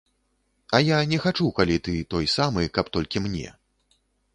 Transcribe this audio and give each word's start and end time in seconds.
А 0.77 0.79
я 0.85 0.97
не 1.11 1.21
хачу, 1.27 1.51
калі 1.61 1.77
ты 1.89 1.95
той 2.17 2.25
самы, 2.39 2.69
каб 2.79 2.95
толькі 2.97 3.27
мне. 3.29 3.59